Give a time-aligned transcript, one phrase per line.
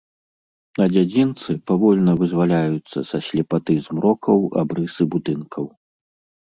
[0.79, 5.65] На дзядзінцы павольна вызваляюцца са слепаты змрокаў абрысы будынкаў.